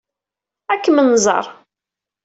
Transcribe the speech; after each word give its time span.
Ad 0.73 0.79
kem-nẓer. 0.83 1.45